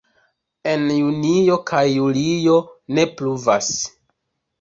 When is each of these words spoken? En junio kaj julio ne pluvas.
En 0.69 0.85
junio 0.93 1.57
kaj 1.71 1.81
julio 1.97 2.55
ne 2.99 3.05
pluvas. 3.21 3.69